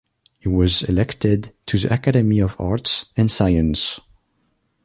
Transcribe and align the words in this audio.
He 0.39 0.49
was 0.49 0.81
elected 0.81 1.53
to 1.67 1.77
the 1.77 1.93
Academy 1.93 2.39
of 2.39 2.59
Arts 2.59 3.05
and 3.15 3.29
Sciences. 3.29 3.99